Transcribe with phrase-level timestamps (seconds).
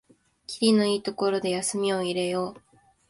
[0.47, 2.61] きりのいいところで休みを入れよう